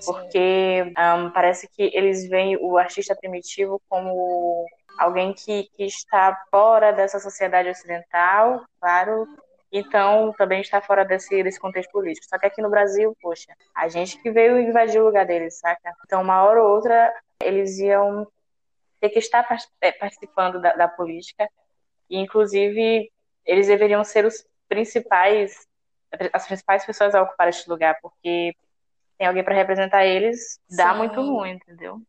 Porque 0.05 0.93
um, 0.97 1.29
parece 1.29 1.67
que 1.67 1.91
eles 1.93 2.27
veem 2.27 2.57
o 2.57 2.77
artista 2.77 3.15
primitivo 3.15 3.81
como 3.87 4.65
alguém 4.97 5.33
que, 5.33 5.69
que 5.75 5.83
está 5.83 6.35
fora 6.49 6.91
dessa 6.91 7.19
sociedade 7.19 7.69
ocidental, 7.69 8.63
claro, 8.79 9.27
então 9.71 10.33
também 10.37 10.61
está 10.61 10.81
fora 10.81 11.05
desse, 11.05 11.41
desse 11.43 11.59
contexto 11.59 11.91
político. 11.91 12.27
Só 12.27 12.37
que 12.37 12.45
aqui 12.45 12.61
no 12.61 12.69
Brasil, 12.69 13.15
poxa, 13.21 13.55
a 13.73 13.87
gente 13.87 14.17
que 14.21 14.29
veio 14.29 14.59
invadir 14.59 15.01
o 15.01 15.05
lugar 15.05 15.25
deles, 15.25 15.59
saca? 15.59 15.93
Então, 16.05 16.21
uma 16.21 16.43
hora 16.43 16.61
ou 16.61 16.75
outra, 16.75 17.13
eles 17.41 17.79
iam 17.79 18.27
ter 18.99 19.09
que 19.09 19.19
estar 19.19 19.45
é, 19.79 19.91
participando 19.91 20.61
da, 20.61 20.73
da 20.73 20.87
política, 20.87 21.49
e 22.09 22.17
inclusive 22.17 23.11
eles 23.45 23.67
deveriam 23.67 24.03
ser 24.03 24.25
os 24.25 24.45
principais, 24.67 25.67
as 26.33 26.45
principais 26.45 26.85
pessoas 26.85 27.15
a 27.15 27.21
ocupar 27.21 27.47
este 27.47 27.69
lugar, 27.69 27.97
porque 28.01 28.53
tem 29.17 29.27
alguém 29.27 29.43
para 29.43 29.55
representar 29.55 30.05
eles, 30.05 30.59
dá 30.69 30.91
Sim. 30.91 30.97
muito 30.97 31.21
ruim, 31.21 31.51
entendeu? 31.51 32.01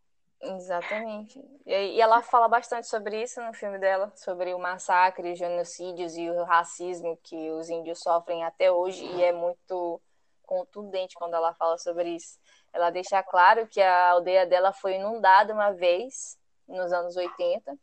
Exatamente. 0.43 1.41
E 1.65 2.01
ela 2.01 2.21
fala 2.21 2.49
bastante 2.49 2.89
sobre 2.89 3.23
isso 3.23 3.41
no 3.41 3.55
filme 3.55 3.79
dela, 3.79 4.13
sobre 4.17 4.53
o 4.53 4.59
massacre, 4.59 5.33
os 5.33 5.39
genocídios 5.39 6.17
e 6.17 6.29
o 6.29 6.43
racismo 6.43 7.17
que 7.23 7.51
os 7.53 7.71
índios 7.71 8.01
sofrem 8.01 8.45
até 8.45 8.71
hoje, 8.71 9.05
e 9.05 9.23
é 9.23 9.33
muito 9.33 10.01
contundente 10.43 11.15
quando 11.15 11.35
ela 11.35 11.55
fala 11.55 11.79
sobre 11.79 12.17
isso. 12.17 12.39
Ela 12.73 12.91
deixa 12.91 13.23
claro 13.23 13.69
que 13.69 13.81
a 13.81 14.11
aldeia 14.11 14.45
dela 14.45 14.73
foi 14.73 14.97
inundada 14.97 15.55
uma 15.55 15.73
vez, 15.73 16.37
nos 16.67 16.93
anos 16.93 17.17
80, 17.17 17.79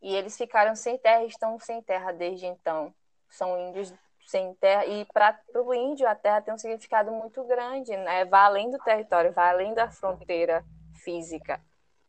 e 0.00 0.14
eles 0.14 0.36
ficaram 0.36 0.76
sem 0.76 0.96
terra, 0.96 1.24
estão 1.24 1.58
sem 1.58 1.82
terra 1.82 2.12
desde 2.12 2.46
então. 2.46 2.94
São 3.28 3.58
índios 3.58 3.92
sem 4.26 4.54
terra 4.54 4.86
e 4.86 5.04
para 5.06 5.38
o 5.56 5.74
índio 5.74 6.08
a 6.08 6.14
terra 6.14 6.40
tem 6.40 6.54
um 6.54 6.58
significado 6.58 7.10
muito 7.10 7.42
grande, 7.44 7.96
né? 7.96 8.24
Vai 8.24 8.42
além 8.42 8.70
do 8.70 8.78
território, 8.78 9.32
vai 9.32 9.50
além 9.50 9.74
da 9.74 9.90
fronteira 9.90 10.64
física. 11.02 11.60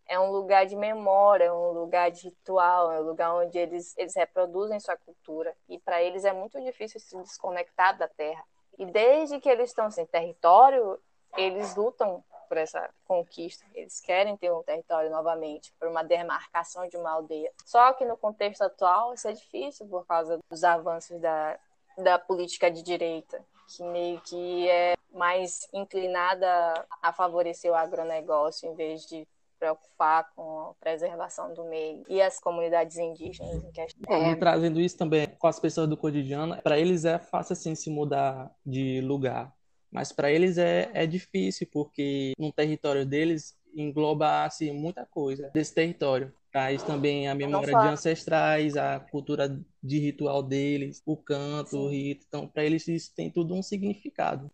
É 0.08 0.20
um 0.20 0.32
lugar 0.32 0.66
de 0.66 0.76
memória, 0.76 1.46
é 1.46 1.54
um 1.54 1.72
lugar 1.72 2.12
de 2.12 2.26
ritual, 2.26 2.92
é 2.92 3.00
um 3.00 3.04
lugar 3.04 3.34
onde 3.34 3.58
eles, 3.58 3.98
eles 3.98 4.16
reproduzem 4.16 4.80
sua 4.80 4.98
cultura. 4.98 5.56
E 5.70 5.80
para 5.80 6.02
eles 6.02 6.26
é 6.26 6.34
muito 6.34 6.62
difícil 6.62 7.00
se 7.00 7.16
desconectar 7.18 7.98
da 7.98 8.08
terra. 8.08 8.44
E 8.78 8.86
desde 8.86 9.40
que 9.40 9.50
eles 9.50 9.70
estão 9.70 9.90
sem 9.90 10.06
território, 10.06 11.00
eles 11.38 11.76
lutam 11.76 12.24
por 12.52 12.58
essa 12.58 12.90
conquista. 13.06 13.66
Eles 13.74 14.02
querem 14.02 14.36
ter 14.36 14.52
um 14.52 14.62
território 14.62 15.10
novamente, 15.10 15.74
por 15.80 15.88
uma 15.88 16.04
demarcação 16.04 16.86
de 16.90 16.98
uma 16.98 17.12
aldeia. 17.12 17.50
Só 17.66 17.94
que 17.94 18.04
no 18.04 18.18
contexto 18.18 18.62
atual 18.64 19.14
isso 19.14 19.28
é 19.30 19.32
difícil 19.32 19.88
por 19.88 20.06
causa 20.06 20.38
dos 20.50 20.64
avanços 20.66 21.18
da, 21.22 21.58
da 21.98 22.20
política 22.20 22.70
de 22.70 22.84
direita, 22.84 23.42
que 23.70 23.82
meio 23.84 24.20
que 24.20 24.70
é 24.70 24.96
mais 25.14 25.68
inclinada 25.72 26.86
a 27.02 27.14
favorecer 27.14 27.72
o 27.72 27.76
agronegócio 27.76 28.70
em 28.70 28.76
vez 28.76 29.06
de 29.06 29.26
preocupar 29.62 30.28
com 30.36 30.72
a 30.72 30.74
preservação 30.80 31.54
do 31.54 31.64
meio 31.66 32.04
e 32.10 32.20
as 32.20 32.40
comunidades 32.40 32.98
indígenas 32.98 33.64
em 33.64 33.72
questão. 33.72 34.12
É. 34.12 34.36
Trazendo 34.36 34.82
isso 34.82 34.98
também 34.98 35.28
com 35.38 35.46
as 35.46 35.60
pessoas 35.60 35.88
do 35.88 35.96
cotidiano, 35.96 36.60
para 36.64 36.80
eles 36.80 37.06
é 37.06 37.20
fácil 37.20 37.54
assim 37.54 37.76
se 37.76 37.92
mudar 37.92 38.52
de 38.66 39.02
lugar. 39.02 39.54
Mas 39.92 40.12
para 40.12 40.32
eles 40.32 40.58
é, 40.58 40.90
é 40.94 41.06
difícil, 41.06 41.68
porque 41.72 42.34
no 42.40 42.52
território 42.52 43.06
deles 43.06 43.56
engloba 43.76 44.46
assim, 44.46 44.72
muita 44.72 45.06
coisa 45.06 45.52
desse 45.54 45.76
território. 45.76 46.34
Traz 46.52 46.82
também 46.82 47.30
a 47.30 47.36
memória 47.36 47.78
de 47.78 47.88
ancestrais, 47.88 48.76
a 48.76 49.00
cultura 49.00 49.58
de 49.82 50.00
ritual 50.00 50.42
deles, 50.42 51.02
o 51.06 51.16
canto, 51.16 51.70
Sim. 51.70 51.78
o 51.78 51.88
rito. 51.88 52.26
Então, 52.28 52.48
para 52.48 52.66
eles 52.66 52.88
isso 52.88 53.14
tem 53.16 53.30
tudo 53.30 53.54
um 53.54 53.62
significado. 53.62 54.50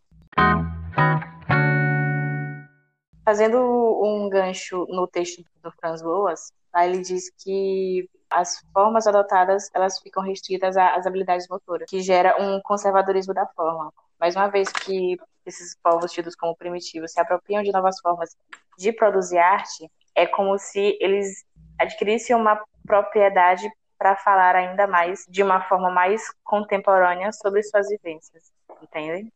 Fazendo 3.27 3.59
um 4.01 4.29
gancho 4.29 4.85
no 4.87 5.05
texto 5.05 5.43
do 5.61 5.69
Franz 5.69 6.01
Boas, 6.01 6.49
ele 6.77 7.01
diz 7.01 7.29
que 7.43 8.09
as 8.29 8.63
formas 8.71 9.05
adotadas 9.05 9.69
elas 9.73 9.99
ficam 9.99 10.23
restritas 10.23 10.77
às 10.77 11.05
habilidades 11.05 11.45
motoras, 11.49 11.89
que 11.89 11.99
gera 11.99 12.41
um 12.41 12.61
conservadorismo 12.61 13.33
da 13.33 13.45
forma. 13.47 13.91
Mais 14.17 14.33
uma 14.33 14.47
vez 14.47 14.71
que 14.71 15.17
esses 15.45 15.75
povos 15.83 16.13
tidos 16.13 16.37
como 16.37 16.55
primitivos 16.55 17.11
se 17.11 17.19
apropriam 17.19 17.61
de 17.61 17.71
novas 17.73 17.99
formas 17.99 18.33
de 18.77 18.93
produzir 18.93 19.39
arte, 19.39 19.91
é 20.15 20.25
como 20.25 20.57
se 20.57 20.97
eles 21.01 21.43
adquirissem 21.77 22.33
uma 22.33 22.63
propriedade 22.85 23.69
para 23.97 24.15
falar 24.15 24.55
ainda 24.55 24.87
mais 24.87 25.25
de 25.27 25.43
uma 25.43 25.67
forma 25.67 25.91
mais 25.91 26.31
contemporânea 26.45 27.33
sobre 27.33 27.61
suas 27.61 27.89
vivências, 27.89 28.53
entendem? 28.81 29.29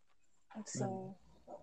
Sim. 0.66 1.14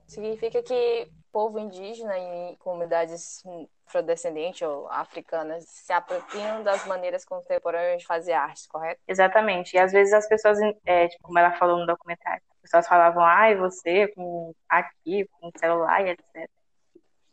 Significa 0.08 0.62
que 0.62 1.08
povo 1.30 1.58
indígena 1.58 2.18
e 2.18 2.56
comunidades 2.56 3.44
afrodescendentes 3.86 4.62
ou 4.62 4.88
africanas 4.88 5.64
se 5.68 5.92
apropriam 5.92 6.62
das 6.62 6.86
maneiras 6.86 7.24
contemporâneas 7.24 8.00
de 8.00 8.06
fazer 8.06 8.32
arte, 8.32 8.66
correto? 8.68 9.00
Exatamente. 9.06 9.74
E 9.74 9.78
às 9.78 9.92
vezes 9.92 10.12
as 10.12 10.26
pessoas, 10.26 10.58
é, 10.84 11.08
tipo, 11.08 11.22
como 11.22 11.38
ela 11.38 11.52
falou 11.52 11.78
no 11.78 11.86
documentário, 11.86 12.42
as 12.56 12.60
pessoas 12.62 12.88
falavam, 12.88 13.22
ai, 13.22 13.54
você 13.54 14.08
com 14.08 14.52
aqui, 14.68 15.28
com 15.32 15.50
celular 15.58 16.06
e 16.06 16.10
etc. 16.10 16.50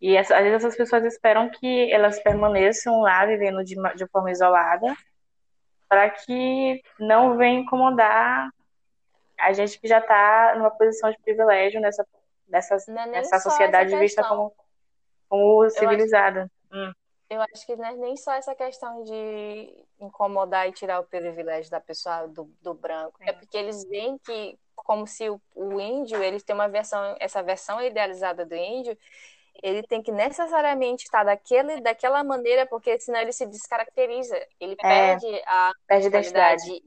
E 0.01 0.17
às 0.17 0.27
vezes 0.27 0.53
essas 0.53 0.75
pessoas 0.75 1.05
esperam 1.05 1.49
que 1.49 1.91
elas 1.91 2.21
permaneçam 2.21 2.99
lá 3.01 3.25
vivendo 3.25 3.63
de, 3.63 3.75
de 3.95 4.07
forma 4.07 4.31
isolada 4.31 4.95
para 5.87 6.09
que 6.09 6.81
não 6.99 7.37
venha 7.37 7.61
incomodar 7.61 8.49
a 9.37 9.53
gente 9.53 9.79
que 9.79 9.87
já 9.87 9.99
está 9.99 10.55
numa 10.57 10.71
posição 10.71 11.09
de 11.11 11.17
privilégio 11.19 11.81
nessa, 11.81 12.05
nessa, 12.47 12.75
é 12.75 13.39
sociedade 13.39 13.95
vista 13.97 14.23
como, 14.23 14.53
como 15.27 15.69
civilizada. 15.69 16.49
Eu 16.71 16.79
acho, 16.79 16.89
hum. 16.89 16.93
eu 17.29 17.41
acho 17.41 17.65
que 17.65 17.75
não 17.75 17.85
é 17.85 17.93
nem 17.95 18.15
só 18.17 18.33
essa 18.33 18.55
questão 18.55 19.03
de 19.03 19.85
incomodar 19.99 20.67
e 20.67 20.73
tirar 20.73 20.99
o 20.99 21.05
privilégio 21.05 21.71
da 21.71 21.79
pessoa 21.79 22.27
do, 22.27 22.51
do 22.61 22.73
branco. 22.73 23.17
É. 23.21 23.29
é 23.29 23.33
porque 23.33 23.57
eles 23.57 23.83
veem 23.85 24.17
que 24.17 24.57
como 24.75 25.07
se 25.07 25.29
o, 25.29 25.41
o 25.55 25.79
índio 25.79 26.21
ele 26.21 26.39
tem 26.41 26.53
uma 26.53 26.67
versão 26.67 27.15
essa 27.19 27.41
versão 27.41 27.81
idealizada 27.81 28.45
do 28.45 28.53
índio 28.53 28.95
ele 29.63 29.83
tem 29.83 30.01
que 30.01 30.11
necessariamente 30.11 31.05
estar 31.05 31.23
daquele, 31.23 31.81
daquela 31.81 32.23
maneira, 32.23 32.65
porque 32.65 32.99
senão 32.99 33.19
ele 33.19 33.31
se 33.31 33.45
descaracteriza. 33.45 34.35
Ele 34.59 34.73
é, 34.73 34.75
perde 34.75 35.41
a 35.45 35.71
perde 35.87 36.07
identidade. 36.07 36.83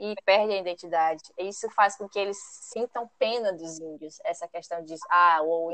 E 0.00 0.14
perde 0.24 0.54
a 0.54 0.58
identidade. 0.58 1.22
Isso 1.38 1.68
faz 1.70 1.94
com 1.94 2.08
que 2.08 2.18
eles 2.18 2.38
sintam 2.72 3.08
pena 3.18 3.52
dos 3.52 3.78
índios. 3.78 4.18
Essa 4.24 4.48
questão 4.48 4.82
de, 4.82 4.94
ah, 5.10 5.40
o 5.42 5.70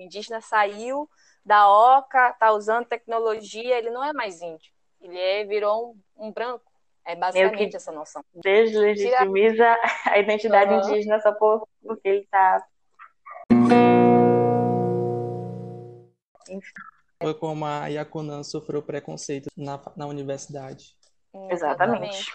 indígena 0.00 0.40
saiu 0.40 1.06
da 1.44 1.68
oca, 1.68 2.32
tá 2.32 2.50
usando 2.52 2.86
tecnologia, 2.86 3.76
ele 3.76 3.90
não 3.90 4.02
é 4.02 4.14
mais 4.14 4.40
índio. 4.40 4.72
Ele 5.02 5.18
é, 5.18 5.44
virou 5.44 5.90
um, 6.16 6.28
um 6.28 6.32
branco. 6.32 6.64
É 7.04 7.14
basicamente 7.14 7.76
essa 7.76 7.92
noção. 7.92 8.24
Deslegitimiza 8.34 9.76
a 10.06 10.18
identidade 10.18 10.72
uhum. 10.72 10.80
indígena 10.80 11.20
só 11.20 11.32
por, 11.32 11.68
porque 11.82 12.08
ele 12.08 12.20
está. 12.20 12.66
Foi 17.22 17.34
como 17.34 17.66
a 17.66 17.86
Yakunan 17.88 18.42
sofreu 18.42 18.82
preconceito 18.82 19.50
na, 19.56 19.80
na 19.94 20.06
universidade. 20.06 20.96
Exatamente. 21.50 22.32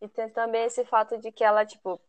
E 0.00 0.08
tem 0.08 0.28
também 0.30 0.64
esse 0.64 0.84
fato 0.84 1.18
de 1.18 1.32
que 1.32 1.42
ela, 1.42 1.66
tipo, 1.66 2.00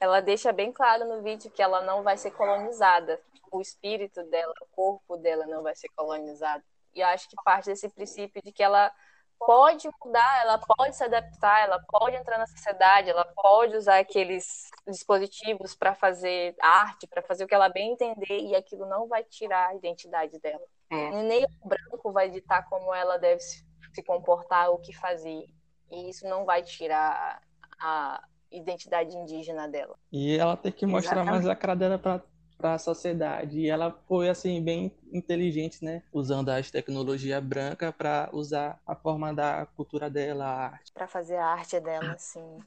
ela 0.00 0.20
deixa 0.20 0.52
bem 0.52 0.72
claro 0.72 1.04
no 1.04 1.22
vídeo 1.22 1.50
que 1.50 1.62
ela 1.62 1.82
não 1.82 2.02
vai 2.02 2.16
ser 2.16 2.30
colonizada. 2.32 3.20
O 3.50 3.60
espírito 3.60 4.22
dela, 4.24 4.52
o 4.60 4.66
corpo 4.66 5.16
dela 5.16 5.46
não 5.46 5.62
vai 5.62 5.74
ser 5.74 5.88
colonizado. 5.96 6.62
E 6.94 7.02
acho 7.02 7.28
que 7.28 7.36
parte 7.44 7.66
desse 7.66 7.88
princípio 7.88 8.42
de 8.42 8.52
que 8.52 8.62
ela 8.62 8.92
pode 9.38 9.88
mudar, 10.02 10.40
ela 10.42 10.58
pode 10.58 10.96
se 10.96 11.04
adaptar, 11.04 11.64
ela 11.64 11.78
pode 11.86 12.16
entrar 12.16 12.38
na 12.38 12.46
sociedade, 12.46 13.10
ela 13.10 13.24
pode 13.24 13.76
usar 13.76 13.98
aqueles 13.98 14.70
dispositivos 14.86 15.74
para 15.74 15.94
fazer 15.94 16.54
arte, 16.60 17.06
para 17.06 17.22
fazer 17.22 17.44
o 17.44 17.46
que 17.46 17.54
ela 17.54 17.68
bem 17.68 17.92
entender, 17.92 18.40
e 18.40 18.54
aquilo 18.54 18.86
não 18.86 19.06
vai 19.06 19.22
tirar 19.24 19.68
a 19.68 19.74
identidade 19.74 20.38
dela. 20.40 20.64
É. 20.90 21.10
Nem 21.22 21.44
o 21.44 21.68
branco 21.68 22.12
vai 22.12 22.30
ditar 22.30 22.66
como 22.68 22.94
ela 22.94 23.18
deve 23.18 23.40
se 23.40 24.02
comportar, 24.06 24.70
o 24.70 24.78
que 24.78 24.92
fazer. 24.94 25.46
E 25.90 26.10
isso 26.10 26.26
não 26.28 26.44
vai 26.44 26.62
tirar 26.62 27.40
a 27.78 28.22
identidade 28.50 29.16
indígena 29.16 29.68
dela. 29.68 29.96
E 30.12 30.36
ela 30.36 30.56
tem 30.56 30.72
que 30.72 30.86
mostrar 30.86 31.16
Exatamente. 31.16 31.30
mais 31.30 31.48
a 31.48 31.54
cara 31.54 31.74
dela 31.74 31.98
para 31.98 32.22
para 32.56 32.74
a 32.74 32.78
sociedade. 32.78 33.60
E 33.60 33.68
ela 33.68 33.90
foi 34.08 34.28
assim 34.28 34.62
bem 34.62 34.92
inteligente, 35.12 35.84
né, 35.84 36.02
usando 36.12 36.48
as 36.48 36.70
tecnologias 36.70 37.42
brancas 37.42 37.94
para 37.94 38.28
usar 38.32 38.80
a 38.86 38.94
forma 38.94 39.32
da 39.34 39.66
cultura 39.76 40.08
dela, 40.08 40.44
a 40.44 40.66
arte. 40.70 40.92
Para 40.92 41.06
fazer 41.06 41.36
a 41.36 41.46
arte 41.46 41.78
dela, 41.80 42.16
sim. 42.18 42.58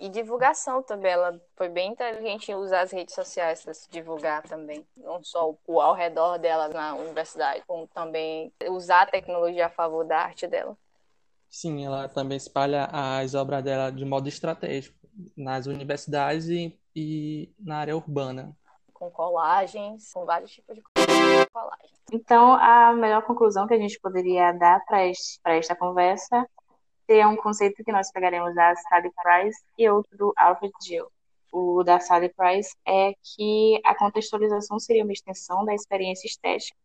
E 0.00 0.08
divulgação 0.08 0.82
também, 0.82 1.12
ela 1.12 1.40
foi 1.54 1.68
bem 1.68 1.92
inteligente 1.92 2.50
em 2.50 2.54
usar 2.54 2.80
as 2.80 2.90
redes 2.90 3.14
sociais 3.14 3.62
para 3.62 3.74
se 3.74 3.88
divulgar 3.90 4.42
também. 4.42 4.84
Não 4.96 5.22
só 5.22 5.54
o 5.66 5.80
ao 5.80 5.94
redor 5.94 6.38
dela 6.38 6.68
na 6.68 6.94
universidade, 6.96 7.62
como 7.66 7.86
também 7.86 8.52
usar 8.68 9.02
a 9.02 9.06
tecnologia 9.06 9.66
a 9.66 9.70
favor 9.70 10.04
da 10.04 10.18
arte 10.18 10.46
dela. 10.48 10.76
Sim, 11.52 11.84
ela 11.84 12.08
também 12.08 12.36
espalha 12.36 12.88
as 12.90 13.34
obras 13.34 13.62
dela 13.62 13.90
de 13.90 14.04
modo 14.04 14.28
estratégico 14.28 14.96
nas 15.36 15.66
universidades 15.66 16.48
e, 16.48 16.76
e 16.96 17.54
na 17.60 17.76
área 17.76 17.94
urbana 17.94 18.56
com 19.02 19.10
colagens, 19.10 20.12
com 20.12 20.24
vários 20.24 20.52
tipos 20.52 20.76
de 20.76 20.82
colagens. 21.52 21.90
Então, 22.12 22.54
a 22.54 22.92
melhor 22.92 23.22
conclusão 23.22 23.66
que 23.66 23.74
a 23.74 23.78
gente 23.78 23.98
poderia 23.98 24.52
dar 24.52 24.80
para 24.84 25.56
esta 25.56 25.74
conversa 25.74 26.48
seria 27.04 27.28
um 27.28 27.36
conceito 27.36 27.82
que 27.82 27.90
nós 27.90 28.12
pegaremos 28.12 28.54
da 28.54 28.72
Sally 28.76 29.10
Price 29.20 29.60
e 29.76 29.88
outro 29.88 30.16
do 30.16 30.32
Alfred 30.36 30.72
Gill. 30.80 31.08
O 31.50 31.82
da 31.82 31.98
Sally 31.98 32.28
Price 32.28 32.76
é 32.86 33.12
que 33.34 33.80
a 33.84 33.92
contextualização 33.96 34.78
seria 34.78 35.02
uma 35.02 35.12
extensão 35.12 35.64
da 35.64 35.74
experiência 35.74 36.28
estética, 36.28 36.78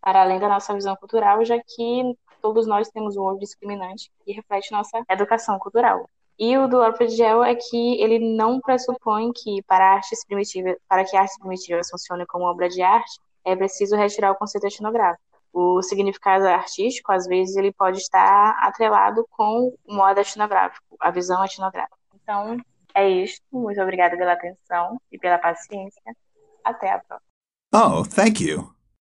para 0.00 0.22
além 0.22 0.40
da 0.40 0.48
nossa 0.48 0.74
visão 0.74 0.96
cultural, 0.96 1.44
já 1.44 1.56
que 1.56 2.16
todos 2.44 2.66
nós 2.66 2.90
temos 2.90 3.16
um 3.16 3.22
olho 3.22 3.38
discriminante 3.38 4.12
que 4.22 4.32
reflete 4.32 4.70
nossa 4.70 5.02
educação 5.08 5.58
cultural. 5.58 6.10
E 6.38 6.58
o 6.58 6.68
do 6.68 6.82
Alfred 6.82 7.16
Gel 7.16 7.42
é 7.42 7.54
que 7.54 7.98
ele 8.02 8.36
não 8.36 8.60
pressupõe 8.60 9.32
que 9.32 9.62
para 9.62 9.94
artes 9.94 10.22
primitivas, 10.26 10.76
para 10.86 11.06
que 11.06 11.16
artes 11.16 11.38
primitivas 11.38 11.88
funcionem 11.88 12.26
como 12.26 12.44
obra 12.44 12.68
de 12.68 12.82
arte, 12.82 13.18
é 13.46 13.56
preciso 13.56 13.96
retirar 13.96 14.32
o 14.32 14.34
conceito 14.34 14.66
etnográfico. 14.66 15.24
O 15.54 15.80
significado 15.80 16.46
artístico, 16.46 17.12
às 17.12 17.26
vezes, 17.26 17.56
ele 17.56 17.72
pode 17.72 17.96
estar 17.96 18.58
atrelado 18.60 19.26
com 19.30 19.74
o 19.86 19.94
modo 19.94 20.20
etnográfico, 20.20 20.96
a 21.00 21.10
visão 21.10 21.42
etnográfica. 21.42 21.96
Então, 22.14 22.58
é 22.94 23.08
isso. 23.08 23.40
Muito 23.50 23.80
obrigada 23.80 24.18
pela 24.18 24.34
atenção 24.34 25.00
e 25.10 25.18
pela 25.18 25.38
paciência. 25.38 26.14
Até 26.62 26.92
a 26.92 26.98
próxima. 26.98 27.30
Oh, 27.72 28.04
thank 28.04 28.44
you. 28.44 28.73